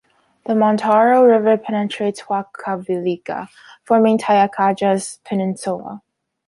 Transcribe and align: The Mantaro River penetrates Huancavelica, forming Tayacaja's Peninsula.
The 0.47 0.53
Mantaro 0.53 1.21
River 1.29 1.59
penetrates 1.59 2.21
Huancavelica, 2.23 3.49
forming 3.83 4.17
Tayacaja's 4.17 5.19
Peninsula. 5.23 6.01